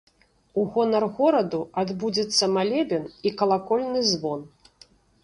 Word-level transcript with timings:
У 0.59 0.61
гонар 0.77 1.03
гораду 1.17 1.59
адбудзецца 1.81 2.43
малебен 2.55 3.05
і 3.31 3.33
калакольны 3.43 3.99
звон. 4.15 4.41